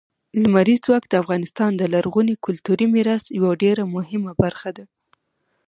لمریز 0.41 0.79
ځواک 0.85 1.03
د 1.09 1.13
افغانستان 1.23 1.71
د 1.75 1.83
لرغوني 1.93 2.35
کلتوري 2.45 2.85
میراث 2.93 3.23
یوه 3.37 3.51
ډېره 3.63 3.83
مهمه 3.95 4.31
برخه 4.43 4.69
ده. 4.77 4.85